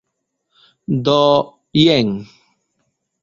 [1.07, 1.17] Do,
[1.83, 2.09] jen.